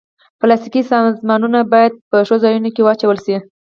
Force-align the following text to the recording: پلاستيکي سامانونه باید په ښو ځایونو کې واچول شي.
پلاستيکي 0.39 0.81
سامانونه 0.91 1.59
باید 1.73 1.93
په 2.09 2.17
ښو 2.27 2.35
ځایونو 2.43 2.69
کې 2.75 2.81
واچول 2.85 3.17
شي. 3.25 3.35